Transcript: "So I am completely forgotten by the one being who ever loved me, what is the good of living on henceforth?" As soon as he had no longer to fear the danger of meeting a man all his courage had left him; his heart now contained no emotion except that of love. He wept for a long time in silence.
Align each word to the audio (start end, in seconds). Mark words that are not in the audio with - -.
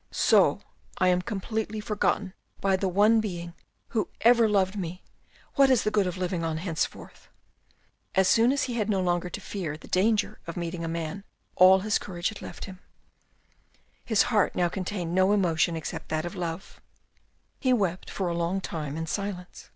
"So 0.30 0.60
I 0.98 1.08
am 1.08 1.20
completely 1.20 1.80
forgotten 1.80 2.32
by 2.60 2.76
the 2.76 2.86
one 2.86 3.20
being 3.20 3.54
who 3.88 4.08
ever 4.20 4.48
loved 4.48 4.76
me, 4.78 5.02
what 5.56 5.68
is 5.68 5.82
the 5.82 5.90
good 5.90 6.06
of 6.06 6.16
living 6.16 6.44
on 6.44 6.58
henceforth?" 6.58 7.28
As 8.14 8.28
soon 8.28 8.52
as 8.52 8.62
he 8.70 8.74
had 8.74 8.88
no 8.88 9.00
longer 9.00 9.28
to 9.30 9.40
fear 9.40 9.76
the 9.76 9.88
danger 9.88 10.38
of 10.46 10.56
meeting 10.56 10.84
a 10.84 10.88
man 10.88 11.24
all 11.56 11.80
his 11.80 11.98
courage 11.98 12.28
had 12.28 12.40
left 12.40 12.66
him; 12.66 12.78
his 14.04 14.22
heart 14.30 14.54
now 14.54 14.68
contained 14.68 15.12
no 15.12 15.32
emotion 15.32 15.74
except 15.74 16.08
that 16.10 16.24
of 16.24 16.36
love. 16.36 16.80
He 17.58 17.72
wept 17.72 18.10
for 18.10 18.28
a 18.28 18.36
long 18.38 18.60
time 18.60 18.96
in 18.96 19.08
silence. 19.08 19.70